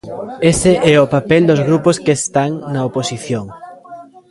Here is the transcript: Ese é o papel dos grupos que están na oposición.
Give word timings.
Ese 0.51 0.71
é 0.93 0.95
o 1.03 1.11
papel 1.15 1.43
dos 1.49 1.61
grupos 1.67 1.95
que 2.03 2.13
están 2.19 2.51
na 2.73 2.81
oposición. 2.89 3.45